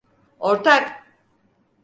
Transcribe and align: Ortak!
Ortak! 0.39 0.95